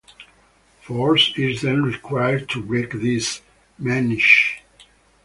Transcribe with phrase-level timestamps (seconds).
[0.81, 3.43] Force is then required to break these
[3.79, 4.61] menisci.